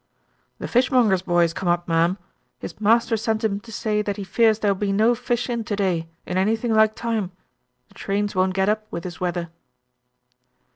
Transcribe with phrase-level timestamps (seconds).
[0.57, 2.17] "The fishmonger's boy is come up, ma'am.
[2.57, 5.63] His master has sent him to say that he fears there'll be no fish in
[5.65, 7.31] to day, in anything like time.
[7.87, 9.51] The trains won't get up, with this weather."